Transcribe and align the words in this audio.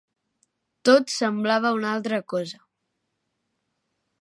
Tot 0.89 1.13
semblava 1.17 1.73
una 1.81 1.91
altra 1.97 2.21
cosa. 2.35 2.61